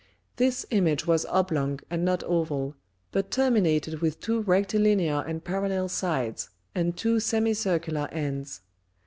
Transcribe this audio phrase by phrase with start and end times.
[0.37, 2.73] This Image was Oblong and not Oval,
[3.11, 8.61] but terminated with two Rectilinear and Parallel Sides, and two Semicircular Ends.